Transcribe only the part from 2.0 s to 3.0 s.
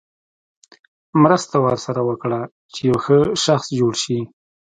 وکړه چې یو